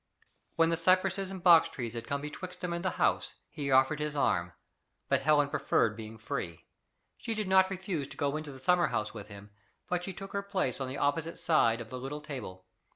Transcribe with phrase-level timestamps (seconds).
[0.55, 3.99] When the cypresses and box trees had come betwixt them and the house, he offered
[3.99, 4.53] his arm,
[5.09, 6.65] but Helen preferred being free.
[7.17, 9.51] She did not refuse to go into the summer house with him;
[9.89, 12.65] but she took her place on the opposite side of the little table.